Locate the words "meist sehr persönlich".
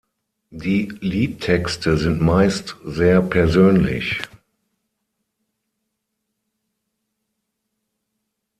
2.23-4.19